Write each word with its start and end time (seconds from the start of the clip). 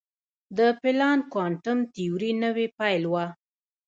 د 0.57 0.59
پلانک 0.81 1.21
کوانټم 1.33 1.79
تیوري 1.93 2.31
نوې 2.43 2.67
پیل 2.79 3.03
وه. 3.11 3.25